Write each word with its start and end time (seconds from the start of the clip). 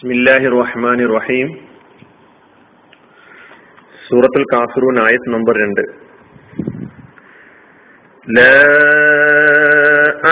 ബിസ്മില്ലാഹി 0.00 0.47
റഹ്മാൻ 0.53 0.99
റഹീം 1.11 1.47
സൂറത്തുൽ 4.05 4.45
കാഫിറൂൻ 4.51 4.97
ആയത് 5.03 5.27
നമ്പർ 5.33 5.55
രണ്ട് 5.61 5.83
لا 8.27 8.57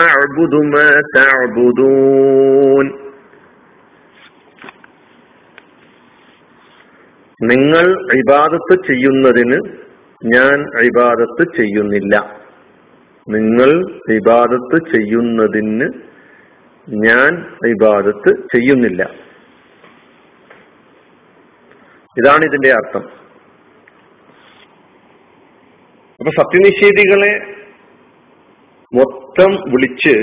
أعبد 0.02 0.54
ما 0.72 0.88
تعبدون 1.14 2.86
നിങ്ങൾ 7.40 7.86
ഇബാദത്ത് 8.16 8.74
ചെയ്യുന്നതിന് 8.88 9.58
ഞാൻ 10.22 10.56
ഇബാദത്ത് 10.88 11.44
ചെയ്യുന്നില്ല 11.58 12.14
നിങ്ങൾ 13.26 13.70
ഇബാദത്ത് 14.16 14.78
ചെയ്യുന്നതിന് 14.92 15.88
ഞാൻ 16.86 17.30
ഇബാദത്ത് 17.70 18.30
ചെയ്യുന്നില്ല 18.52 19.02
ഇതാണ് 22.18 22.44
ഇതിന്റെ 22.44 22.70
അർത്ഥം. 22.72 23.02
അപ്പൊ 26.18 26.30
സത്യനിഷേധികളെ 26.42 27.32
മൊത്തം 28.94 29.50
വിളിച്ച് 29.72 30.14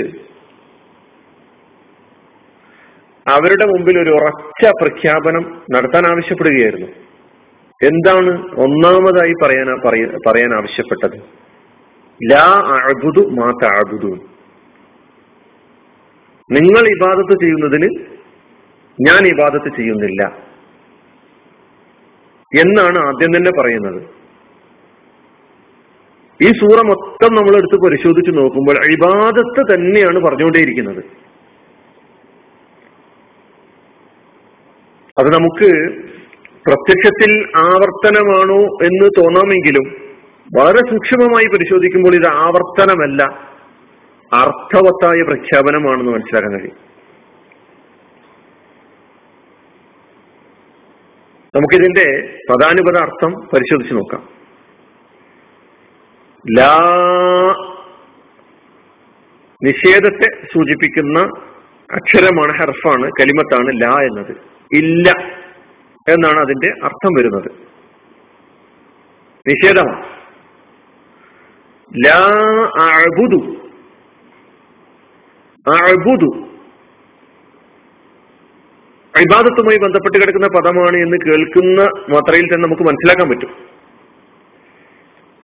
അവരുടെ 3.26 3.64
മുമ്പിൽ 3.64 3.98
ഒരു 4.02 4.10
ഉറച്ച 4.10 4.70
പ്രഖ്യാപനം 4.82 5.62
നടത്താൻ 5.74 6.06
ആവശ്യപ്പെടുകയായിരുന്നു. 6.06 6.86
എന്താണ് 7.84 8.30
ഒന്നാമതായി 8.64 9.34
പറയാൻ 9.42 9.66
പറയാൻ 10.26 10.54
ആവശ്യപ്പെട്ടത്? 10.56 11.18
ലാ 12.32 12.46
അഴുതു 12.76 13.22
മാ 13.30 13.48
താഴുതു 13.62 14.12
നിങ്ങൾ 16.50 16.84
ഇബാദത്ത് 16.94 17.34
ചെയ്യുന്നതിന് 17.40 17.88
ഞാൻ 19.08 19.26
ഇബാദത്ത് 19.26 19.76
ചെയ്യുന്നില്ല. 19.76 20.47
എന്നാണ് 22.52 22.98
ആദ്യം 22.98 23.36
തന്നെ 23.36 23.50
പറയുന്നത്. 23.60 24.02
ഈ 26.42 26.46
സൂറ 26.46 26.86
മൊത്തം 26.86 27.34
നമ്മൾ 27.34 27.56
എടുത്ത് 27.56 27.86
പരിശോധിച്ച് 27.86 28.38
നോക്കുമ്പോൾ 28.38 28.76
ഇബാദത്ത് 28.92 29.74
തന്നെയാണ് 29.74 30.24
പറഞ്ഞുകൊണ്ടേയിരിക്കുന്നത്. 30.24 31.02
അത് 35.18 35.26
നമുക്ക് 35.26 35.70
പ്രത്യക്ഷത്തിൽ 36.68 37.32
ആവർത്തനമാണോ 37.56 38.60
എന്ന് 38.60 39.06
തോന്നാമെങ്കിലും 39.18 39.86
വളരെ 40.58 40.90
സൂക്ഷ്മമായി 40.90 41.46
പരിശോധിക്കുമ്പോൾ 41.46 42.14
ഇത് 42.14 42.28
ആവർത്തനമല്ല 42.28 43.22
അർത്ഥവത്തായ 44.34 45.22
പ്രഖ്യാപനമാണെന്ന് 45.22 46.12
മനസ്സിലാക്കാൻ 46.12 46.52
കഴിയും. 46.58 46.87
നമുക്കിതിന്റെ 51.58 52.38
പ്രധാനപത 52.50 52.98
അർത്ഥം 53.02 53.32
പരിശോധിച്ച് 53.32 53.94
നോക്കാം. 53.94 54.28
ലാ 56.58 56.78
നിഷേധത്തെ 59.64 60.46
സൂചിപ്പിക്കുന്ന 60.54 61.18
അക്ഷരമാണ് 61.92 62.58
ഹർഫാണ് 62.58 63.10
കലിമത്താണ് 63.20 63.82
ലാ 63.82 64.02
എന്നത്. 64.02 64.36
ഇല്ല 64.74 65.10
എന്നാണ് 66.08 66.40
അതിന്റെ 66.40 66.72
അർത്ഥം 66.84 67.12
വരുന്നത്. 67.18 67.50
നിഷേധമാണ്. 69.48 70.06
ലാ 72.06 72.24
അഴുതു 72.80 73.56
അഴുതു 75.68 76.47
ഇബാദത്തുമായി 79.20 79.78
ബന്ധപ്പെട്ട് 79.78 80.18
കിടക്കുന്ന 80.18 80.46
പദമാണ് 80.46 80.96
എന്ന് 80.96 81.16
കേൾക്കുന്ന 81.26 81.82
മാത്രയിൽ 82.12 82.42
തന്നെ 82.42 82.66
നമുക്ക് 82.66 82.82
മനസ്സിലാക്കാൻ 82.82 83.28
പറ്റും. 83.28 83.50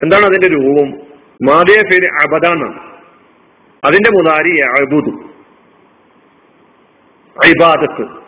എന്താണ് 0.03 0.25
അതിന്റെ 0.25 0.47
രൂപം? 0.47 0.89
മാതയ 1.43 1.81
പേര് 1.81 2.05
അബദ 2.05 2.45
അതിന്റെ 3.85 4.11
മുതാരി 4.11 4.59
അബുദു. 4.59 5.09
ഇബാദത്ത് 7.47 8.23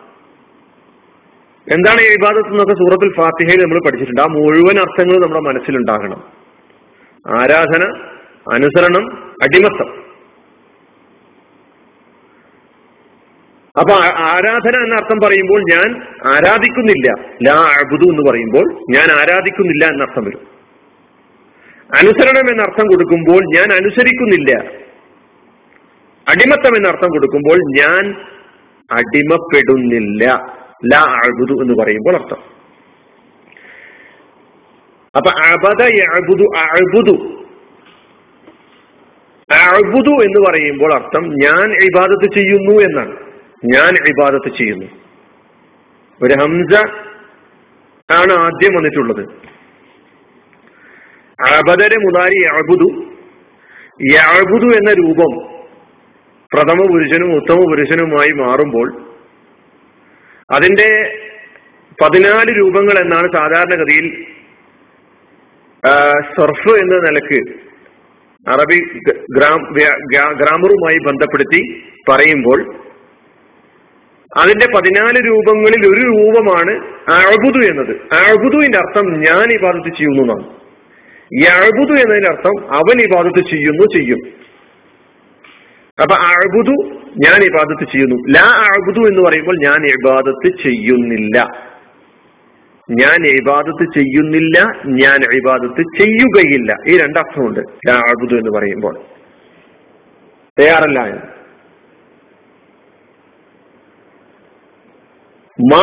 എന്താണ് 1.72 2.00
ഈ 2.00 2.04
ഇബാദത്ത് 2.04 2.48
എന്നൊക്കെ 2.48 2.74
സൂറത്തിൽ 2.74 3.14
ഫാത്തിഹയിൽ 3.16 3.62
നമ്മൾ 3.62 3.78
പഠിച്ചിട്ടുണ്ട്. 3.78 4.20
ആ 4.20 4.24
മുഴുവൻ 4.24 4.78
അർത്ഥങ്ങളും 4.78 5.22
നമ്മുടെ 5.22 5.40
മനസ്സിലുണ്ടാകണം. 5.40 6.24
ആരാധന 7.40 7.82
അനുസരണം 8.52 9.32
അടിമത്തം. 9.42 9.95
അപ്പൊ 13.78 13.94
ആരാധന 14.18 14.84
എന്ന 14.84 14.94
അർത്ഥം 14.94 15.18
പറയുമ്പോൾ 15.24 15.60
ഞാൻ 15.60 16.02
ആരാധിക്കുന്നില്ല. 16.26 17.28
ലാ 17.48 17.62
അബുദു 17.62 18.10
എന്ന് 18.10 18.30
പറയുമ്പോൾ 18.30 18.74
ഞാൻ 18.74 19.12
ആരാധിക്കുന്നില്ല 19.12 19.86
എന്നർത്ഥം 19.86 20.24
വരും. 20.24 20.56
അനുസരണം 21.94 22.50
എന്നർത്ഥം 22.50 22.86
കൊടുക്കുമ്പോൾ 22.86 23.42
ഞാൻ 23.56 23.72
അനുസരിക്കുന്നില്ല. 23.72 24.58
അടിമത്തം 26.28 26.76
എന്നർത്ഥം 26.76 27.08
കൊടുക്കുമ്പോൾ 27.08 27.58
ഞാൻ 27.58 28.14
അടിമപ്പെടുന്നില്ല. 28.92 30.24
ലാ 30.94 31.00
അഴുതു 31.00 31.62
എന്ന് 31.62 31.82
പറയുമ്പോൾ 31.82 32.16
അർത്ഥം. 32.16 32.38
അപ്പൊ 35.16 35.30
അബദ 35.30 35.82
അഴുതു 35.82 36.58
അഴുതു 36.58 37.44
അഴുതു 39.52 40.22
എന്ന് 40.22 40.50
പറയുമ്പോൾ 40.50 40.94
അർത്ഥം 40.94 41.28
ഞാൻ 41.28 41.72
ഇബാദത്ത് 41.72 42.34
ചെയ്യുന്നു 42.34 42.82
എന്നാണ്. 42.82 43.25
ഞാൻ 43.74 43.92
ഇബാദത്ത് 44.10 44.50
ചെയ്യുന്നു. 44.58 44.88
ഒരു 46.20 46.34
ഹംസ 46.40 46.72
ആണ് 48.08 48.32
ആദ്യം 48.44 48.72
വന്നിട്ടുള്ളത്. 48.76 49.22
അബദര 51.38 51.94
മുതാരി 52.04 52.38
യഅബുദു. 52.46 52.88
യഅബുദു 54.14 54.68
എന്ന 54.78 54.90
രൂപം 54.92 55.32
പ്രഥമ 56.52 56.80
പുരുഷനും 56.92 57.30
ഉത്തമ 57.36 57.58
പുരുഷനുമായി 57.70 58.32
മാറുമ്പോൾ 58.42 58.88
അതിന്റെ 60.54 60.88
പതിനാല് 62.02 62.50
രൂപങ്ങൾ 62.58 62.96
എന്നാണ് 63.00 63.28
സാധാരണഗതിയിൽ 63.36 64.06
സർഫ് 66.36 66.72
എന്ന 66.82 66.96
നിലയ്ക്ക് 67.06 67.40
അറബി 68.46 68.78
ഗ്രാമറുമായി 70.40 70.98
ബന്ധപ്പെടുത്തി 71.06 71.60
പറയുമ്പോൾ 72.10 72.58
അതിന്റെ 74.36 74.66
പതിനാല് 74.76 75.26
രൂപങ്ങളിൽ 75.26 75.86
ഒരു 75.86 76.00
രൂപമാണ് 76.00 76.70
അഴുതു 77.10 77.70
എന്നത്. 77.70 77.90
അഴുതുവിന്റെ 77.90 78.78
അർത്ഥം 78.78 79.20
ഞാൻ 79.20 79.52
ഇബാദത്ത് 79.52 79.96
ചെയ്യുന്നു 79.96 80.22
എന്നാണ്. 80.22 80.56
ഈ 81.32 81.44
അഴുതു 81.44 81.92
എന്നതിന്റെ 81.92 82.28
അർത്ഥം 82.28 82.74
അവൻ 82.74 83.00
ഇബാദത്ത് 83.00 83.50
ചെയ്യുന്നു 83.50 83.86
ചെയ്യും. 83.94 84.18
അപ്പൊ 86.02 86.14
അഴുതു 86.14 86.94
ഞാൻ 87.18 87.42
ഇബാദത്ത് 87.42 87.92
ചെയ്യുന്നു. 87.92 88.16
ലാ 88.16 88.46
അഴുതു 88.46 89.08
എന്ന് 89.08 89.28
പറയുമ്പോൾ 89.28 89.58
ഞാൻ 89.58 89.86
ഇബാദത്ത് 89.86 90.62
ചെയ്യുന്നില്ല. 90.62 91.66
ഞാൻ 92.90 93.26
ഇബാദത്ത് 93.26 93.98
ചെയ്യുന്നില്ല 93.98 94.60
ഞാൻ 94.86 95.36
ഇബാദത്ത് 95.36 95.82
ചെയ്യുകയില്ല. 95.98 96.76
ഈ 96.86 96.98
രണ്ടർത്ഥമുണ്ട് 96.98 97.60
ലാ 97.88 97.94
അഴുതു 97.94 98.34
എന്ന് 98.34 98.58
പറയുമ്പോൾ. 98.58 98.94
തയ്യാറല്ല 100.58 101.35
മാ 105.60 105.82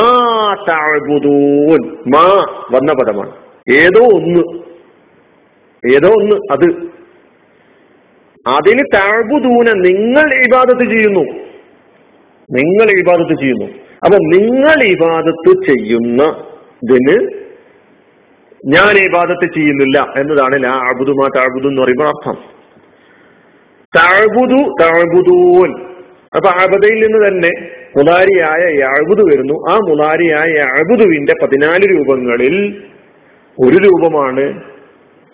മാ 2.07 2.45
വന്ന 2.73 2.93
പദമാണ്. 2.93 3.31
ഏതോ 3.73 4.05
ഒന്ന്. 4.13 4.63
ഏതോ 5.93 6.07
ഒന്ന് 6.07 6.35
അത്. 6.51 6.93
അതിന് 8.47 8.79
താഴ്ബുദൂന 8.93 9.71
നിങ്ങൾ 9.71 10.33
ഇബാദത്ത് 10.33 10.91
ചെയ്യുന്നു. 10.91 11.21
നിങ്ങൾ 12.51 12.99
ഇബാദത്ത് 12.99 13.39
ചെയ്യുന്നു. 13.41 13.65
അപ്പൊ 14.05 14.17
നിങ്ങൾ 14.17 14.83
ഇബാദത്ത് 14.83 15.65
ചെയ്യുന്ന 15.65 16.23
ഇതിന് 16.83 17.43
ഞാൻ 18.65 18.97
ഇബാദത്ത് 18.97 19.53
ചെയ്യുന്നില്ല 19.53 20.13
എന്നതാണ് 20.17 20.63
ലാ 20.63 20.69
അബുദുമാ 20.69 21.29
താഴ്ബുദു 21.35 21.67
എന്ന് 21.67 21.81
പറയുമ്പോൾ 21.81 22.07
അർത്ഥം. 22.07 22.37
താഴ്ബുദു 23.95 24.73
താഴ്ബുദൂൻ 24.81 25.81
അപ്പൊ 26.35 26.49
അബദയിൽ 26.49 27.07
നിന്ന് 27.07 27.27
തന്നെ 27.27 27.82
മുതാരിയായ 27.97 28.77
യാഴുത് 28.79 29.21
വരുന്നു. 29.21 29.53
ആ 29.71 29.75
മുതാരിയായ 29.75 30.57
യാഴുതുവിന്റെ 30.57 31.33
പതിനാല് 31.43 31.97
രൂപങ്ങളിൽ 31.97 32.83
ഒരു 33.59 33.77
രൂപമാണ് 33.77 34.61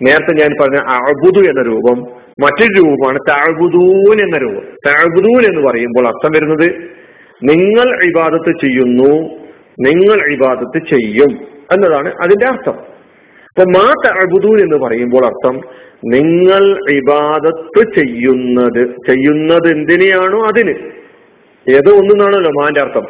നേരത്തെ 0.01 0.33
ഞാൻ 0.33 0.56
പറഞ്ഞ 0.61 0.77
അഴുതു 0.77 1.50
എന്ന 1.50 1.61
രൂപം. 1.61 2.01
മറ്റൊരു 2.44 2.81
രൂപമാണ് 2.81 3.19
താഴ്ബുദൂൻ 3.29 4.21
എന്ന 4.21 4.38
രൂപം. 4.38 4.65
താഴ്ബുദൂൻ 4.88 5.53
എന്ന് 5.53 5.69
പറയുമ്പോൾ 5.69 6.07
അർത്ഥം 6.07 6.31
വരുന്നത് 6.35 6.71
നിങ്ങൾ 7.44 8.03
ഇബാദത്ത് 8.03 8.62
ചെയ്യുന്നു 8.62 9.39
നിങ്ങൾ 9.79 10.31
ഇബാദത്ത് 10.31 10.89
ചെയ്യും 10.89 11.47
എന്നതാണ് 11.71 12.13
അതിന്റെ 12.23 12.45
അർത്ഥം. 12.45 12.73
അപ്പൊ 13.50 13.63
മാ 13.63 13.94
താഴ്ബുദൂൻ 14.05 14.62
എന്ന് 14.62 14.75
പറയുമ്പോൾ 14.75 15.25
അർത്ഥം 15.25 15.62
നിങ്ങൾ 16.05 16.91
ഇബാദത്ത് 16.91 18.00
ചെയ്യുന്നത്. 18.00 18.88
ചെയ്യുന്നത് 19.09 19.71
എന്തിനെയാണോ 19.71 20.45
അതിന്. 20.45 20.99
ഏതോ 21.67 21.91
ഒന്നാണല്ലോ 21.97 22.51
മാന്റെ 22.51 22.81
അർത്ഥം. 22.81 23.06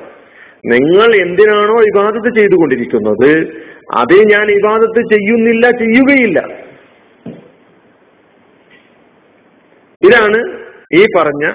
നിങ്ങൾ 0.66 1.28
എന്തിനാണോ 1.28 1.76
ഇബാദത്ത് 1.82 2.36
ചെയ്തുകൊണ്ടിരിക്കുന്നത്? 2.36 3.48
അത് 3.94 4.16
ഞാൻ 4.32 4.52
ഇബാദത്ത് 4.52 5.02
ചെയ്യുന്നില്ല 5.14 5.72
ചെയ്യുകയില്ല. 5.72 6.40
ഇതാണ് 10.02 10.40
ഈ 10.94 11.06
പറഞ്ഞ 11.18 11.46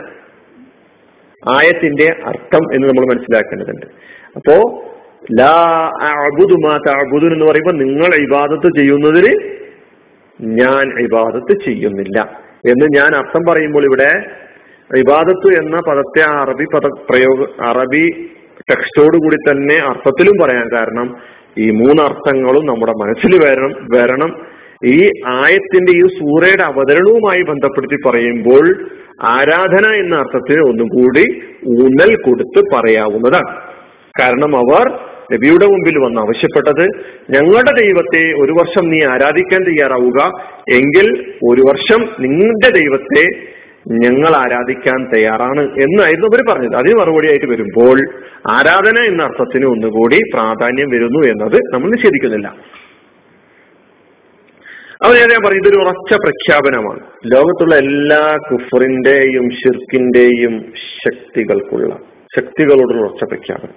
ആയത്തിന്റെ 1.49 2.17
അർത്ഥം 2.25 2.75
എന്ന് 2.75 2.89
നമ്മൾ 2.89 3.15
മനസ്സിലാക്കേണ്ടതുണ്ട്. 3.15 3.87
അപ്പോ 4.37 4.85
ലാ 5.41 5.91
അബുദു 6.09 6.55
മാ 6.55 6.79
തഅബുദു 6.87 7.27
എന്ന് 7.27 7.47
പറയുമ്പോൾ 7.47 7.73
നിങ്ങൾ 7.73 8.15
ഇബാദത്ത് 8.15 8.77
ചെയ്യുന്നതിന് 8.77 9.55
ഞാൻ 10.41 11.01
ഇബാദത്ത് 11.01 11.65
ചെയ്യുന്നില്ല 11.65 12.21
എന്ന് 12.69 12.87
ഞാൻ 12.97 13.17
അർത്ഥം 13.17 13.43
പറയുമ്പോൾ 13.49 13.85
ഇവിടെ 13.85 14.44
ഇബാദത്ത് 15.01 15.49
എന്ന 15.61 15.77
പദത്തെ 15.89 16.23
അറബി 16.43 16.65
പദ 16.75 16.87
പ്രയോഗ 17.11 17.47
അറബി 17.71 18.05
ടെക്സ്റ്റോട് 18.71 19.17
കൂടി 19.17 19.39
തന്നെ 19.49 19.77
അർത്ഥത്തിലും 19.91 20.37
പറയാൻ 20.43 20.67
കാരണം 20.75 21.09
ഈ 21.59 21.67
മൂന്നർത്ഥങ്ങളും 21.71 22.65
നമ്മുടെ 22.67 22.95
മനസ്സിൽ 23.03 23.33
വരണം 23.45 23.73
വരണം. 23.95 24.31
ഈ 24.95 24.99
ആയത്തിന്റെ 25.27 25.93
ഈ 25.93 26.05
സൂറയുടെ 26.19 26.63
അവതരണവുമായി 26.63 27.43
ബന്ധപ്പെടുത്തി 27.43 27.99
പറയുമ്പോൾ 28.07 28.65
ആരാധന 29.23 29.87
എന്ന 29.95 30.15
അർത്ഥത്തിന് 30.17 30.63
ഒന്നും 30.71 30.89
കൂടി 30.89 31.25
ഊന്നൽ 31.77 32.13
കൊടുത്ത് 32.17 32.61
പറയാവുന്നതാണ്. 32.75 33.53
കാരണം 34.21 34.53
അവർ 34.57 34.87
നബിയുടെ 35.33 35.67
മുമ്പിൽ 35.67 35.97
വന്ന് 35.99 36.21
ആവശ്യപ്പെട്ടത് 36.21 36.85
ഞങ്ങളുടെ 37.35 37.73
ദൈവത്തെ 37.83 38.23
ഒരു 38.43 38.53
വർഷം 38.53 38.85
നീ 38.91 38.99
ആരാധിക്കാൻ 39.13 39.63
തയ്യാറാവുക 39.69 40.21
എങ്കിൽ 40.79 41.07
ഒരു 41.51 41.63
വർഷം 41.71 42.01
നിങ്ങളുടെ 42.25 42.71
ദൈവത്തെ 42.81 43.25
ഞങ്ങൾ 43.89 44.37
ആരാധിക്കാൻ 44.37 45.11
തയ്യാറാണ് 45.15 45.61
എന്നായിരുന്നു 45.61 46.27
അവർ 46.27 46.41
പറഞ്ഞത്. 46.51 46.77
അതിന് 46.77 46.95
മറുപടിയായിട്ട് 46.95 47.47
വരുമ്പോൾ 47.47 47.99
ആരാധന 48.51 48.99
എന്ന 48.99 49.23
അർത്ഥത്തിന് 49.23 49.67
ഒന്നുകൂടി 49.67 50.19
പ്രാധാന്യം 50.35 50.91
വരുന്നു 50.91 51.29
എന്നത് 51.29 51.75
നമ്മൾ 51.75 51.91
നിഷേധിക്കുന്നില്ല. 51.91 52.49
അവർ 55.03 55.15
ഞാൻ 55.15 55.47
പറയും 55.47 55.59
ഇതൊരു 55.59 55.77
ഉറച്ച 55.77 56.15
പ്രഖ്യാപനമാണ്. 56.15 57.01
ലോകത്തുള്ള 57.27 57.75
എല്ലാ 57.75 58.37
കുഫറിന്റെയും 58.51 59.51
ഷിർക്കിന്റെയും 59.51 60.73
ശക്തികൾക്കുള്ള 61.05 61.95
ശക്തികളോടുള്ള 62.37 63.03
ഉറച്ച 63.03 63.25
പ്രഖ്യാപനം. 63.25 63.75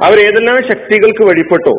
അവർ 0.00 0.18
ഏതെല്ലാം 0.18 0.62
ശക്തികൾക്ക് 0.62 1.22
വഴിപ്പെട്ടോ 1.22 1.74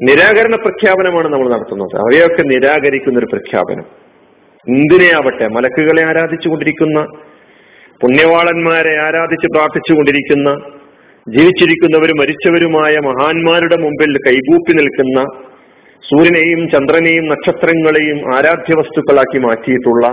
നിരാകരണ 0.00 0.54
പ്രഖ്യാപനമാണ് 0.56 1.28
നമ്മൾ 1.32 1.48
നടത്തുന്നത്. 1.54 1.94
അവയൊക്കെ 2.04 2.42
നിരാകരിക്കുന്ന 2.42 3.18
ഒരു 3.18 3.28
പ്രഖ്യാപനം 3.32 3.86
എന്തിനെയാവട്ടെ 4.66 5.46
മലക്കുകളെ 5.48 6.02
ആരാധിച്ചുകൊണ്ടിരിക്കുന്ന 6.02 6.98
പുണ്യവാളന്മാരെ 8.00 8.94
ആരാധിച്ച് 9.06 9.48
പ്രാർത്ഥിച്ചുകൊണ്ടിരിക്കുന്ന 9.54 10.50
ജീവിച്ചിരിക്കുന്നവരും 11.26 12.18
മരിച്ചവരുമായ 12.18 12.94
മഹാന്മാരുടെ 13.00 13.76
മുമ്പിൽ 13.76 14.16
കൈകൂപ്പി 14.26 14.72
നിൽക്കുന്ന 14.72 15.18
സൂര്യനെയും 16.02 16.60
ചന്ദ്രനെയും 16.70 17.24
നക്ഷത്രങ്ങളെയും 17.28 18.18
ആരാധ്യ 18.36 18.74
വസ്തുക്കളാക്കി 18.74 19.38
മാറ്റിയിട്ടുള്ള 19.38 20.06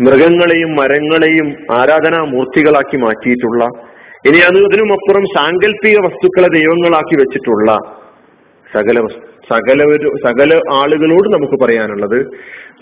മൃഗങ്ങളെയും 0.00 0.70
മരങ്ങളെയും 0.74 1.48
ആരാധനാ 1.70 2.20
മൂർത്തികളാക്കി 2.24 2.96
മാറ്റിയിട്ടുള്ള 2.96 3.64
ഇനി 4.26 4.38
അത് 4.38 4.58
അതിനുമപ്പുറം 4.58 5.24
സാങ്കല്പിക 5.36 5.98
വസ്തുക്കളെ 5.98 6.48
ദൈവങ്ങളാക്കി 6.48 7.16
വെച്ചിട്ടുള്ള 7.16 7.70
സകല 8.74 9.06
സകല 9.50 9.84
സകല 10.26 10.60
ആളുകളോട് 10.72 11.28
നമുക്ക് 11.28 11.64
പറയാനുള്ളത് 11.64 12.18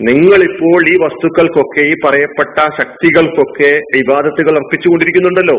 നിങ്ങൾ 0.01 0.43
ഇപ്പോൾ 0.43 0.89
ഈ 0.89 0.95
വസ്തുക്കൾക്കൊക്കെ 1.03 1.81
ഈ 1.81 1.93
പറയപ്പെട്ട 2.05 2.57
ശക്തികൾക്കൊക്കെ 2.79 3.71
ഇബാദത്തുകൾ 3.97 4.55
അർപ്പിച്ചുകൊണ്ടിരിക്കുന്നുണ്ടല്ലോ. 4.55 5.57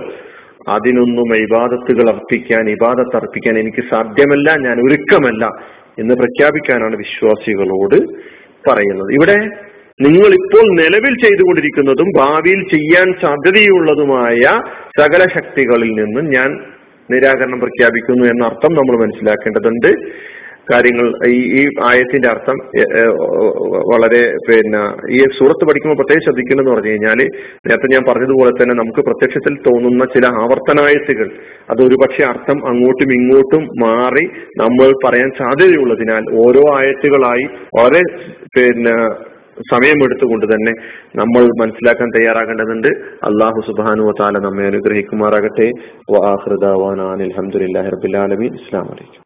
അതിനൊന്നും 0.69 1.37
ഇബാദത്തുകൾ 1.37 2.11
അർപ്പിക്കാൻ 2.11 2.71
ഇബാദത്ത് 2.71 3.17
അർപ്പിക്കാൻ 3.17 3.59
എനിക്ക് 3.59 3.83
സാധ്യമല്ല 3.91 4.51
ഞാൻ 4.57 4.77
ഒരുക്കമല്ല 4.87 5.45
എന്ന് 5.99 6.15
പ്രഖ്യാപിക്കാനാണ് 6.15 6.97
വിശ്വാസികളോട് 6.97 7.99
പറയുന്നത്. 8.69 9.13
ഇവിടെ 9.13 9.39
നിങ്ങൾ 10.03 10.31
ഇപ്പോൾ 10.35 10.65
നിലവിൽ 10.83 11.15
ചെയ്തുകൊണ്ടിരിക്കുന്നതും 11.25 12.09
ഭാവിയിൽ 12.19 12.61
ചെയ്യാൻ 12.69 13.09
സാധ്യതയുള്ളതുമായ 13.23 14.43
സകല 15.01 15.23
ശക്തികളിൽ 15.37 15.91
നിന്നും 15.91 16.27
ഞാൻ 16.31 16.51
നിരാകരണം 17.13 17.61
പ്രഖ്യാപിക്കുന്നു 17.61 18.25
എന്ന 18.33 18.45
അർത്ഥം 18.45 18.73
നമ്മൾ 18.73 18.97
മനസ്സിലാക്കേണ്ടതുണ്ട്. 19.05 19.91
കാര്യങ്ങൾ 20.71 21.07
ഈ 21.29 21.63
ആയത്തിന്റെ 21.85 22.29
അർത്ഥം 22.29 22.57
വളരെ 23.93 24.21
പിന്നെ 24.47 24.83
ഈ 25.09 25.21
സൂറത്ത് 25.39 25.65
പഠിക്കുമ്പോൾ 25.69 25.97
പ്രത്യേകം 25.97 26.25
ശ്രദ്ധിക്കണമെന്ന് 26.27 26.73
പറഞ്ഞു 26.73 26.91
കഴിഞ്ഞാൽ 26.91 27.21
നേരത്തെ 27.69 27.89
ഞാൻ 27.95 28.05
പറഞ്ഞതുപോലെ 28.09 28.51
തന്നെ 28.51 28.75
നമുക്ക് 28.75 29.01
പ്രത്യക്ഷത്തിൽ 29.01 29.55
തോന്നുന്ന 29.69 30.05
ചില 30.05 30.27
ആവർത്തനായത്തുകൾ 30.43 31.31
അത് 31.71 31.83
ഒരുപക്ഷെ 31.87 32.25
അർത്ഥം 32.25 32.61
അങ്ങോട്ടും 32.67 33.13
ഇങ്ങോട്ടും 33.13 33.65
മാറി 33.83 34.25
നമ്മൾ 34.63 34.93
പറയാൻ 35.07 35.33
സാധ്യതയുള്ളതിനാൽ 35.39 36.27
ഓരോ 36.45 36.65
ആയത്തുകളായി 36.79 37.47
വളരെ 37.79 38.05
പിന്നെ 38.57 38.97
സമയമെടുത്തുകൊണ്ട് 39.71 40.47
തന്നെ 40.47 40.73
നമ്മൾ 41.17 41.45
മനസ്സിലാക്കാൻ 41.61 42.09
തയ്യാറാകേണ്ടതുണ്ട്. 42.19 42.89
അള്ളാഹു 43.25 43.61
സുബാനു 43.67 44.13
താല 44.21 44.39
നമ്മെ 44.39 44.65
അനുഗ്രഹിക്കുമാറാകട്ടെ. 44.65 45.71
വാഹൃദാൻ 46.11 47.01
അലഹമുല്ലാ 47.03 48.27
റബിൻ 48.27 48.55
ഇസ്ലാം 48.55 48.87
വലൈക്കും 48.87 49.19